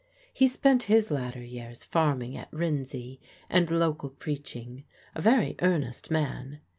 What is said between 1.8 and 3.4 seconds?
farming at Rinsey